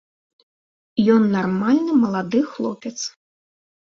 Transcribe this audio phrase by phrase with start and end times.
[1.15, 2.95] Ён нармальны малады хлопец.